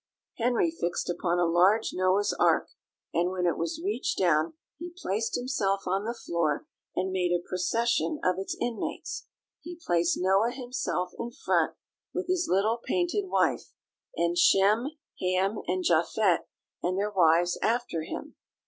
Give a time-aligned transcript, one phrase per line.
[0.39, 2.69] Henry fixed upon a large Noah's ark,
[3.13, 7.47] and when it was reached down, he placed himself on the floor, and made a
[7.47, 9.27] procession of its inmates.
[9.61, 11.75] He placed Noah himself in front,
[12.15, 13.73] with his little painted wife,
[14.17, 14.87] and Shem,
[15.19, 16.47] Ham, and Japhet,
[16.81, 18.33] and their wives after him.